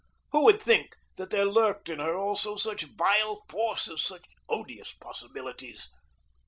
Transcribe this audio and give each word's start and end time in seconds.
Who 0.31 0.45
would 0.45 0.59
think 0.59 0.95
that 1.17 1.29
there 1.29 1.45
lurked 1.45 1.87
in 1.87 1.99
her 1.99 2.17
also 2.17 2.55
such 2.55 2.85
vile 2.85 3.43
forces, 3.47 4.01
such 4.03 4.23
odious 4.49 4.93
possibilities! 4.93 5.89